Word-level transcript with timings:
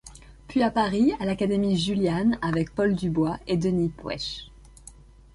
Puis 0.47 0.63
à 0.63 0.71
Paris, 0.71 1.13
à 1.19 1.25
l'Académie 1.27 1.77
Julian 1.77 2.31
avec 2.41 2.73
Paul 2.73 2.95
Dubois 2.95 3.37
et 3.45 3.55
Denys 3.55 3.89
Puech. 3.89 4.45